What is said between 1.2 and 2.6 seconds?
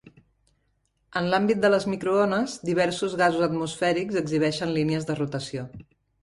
l'àmbit de les microones,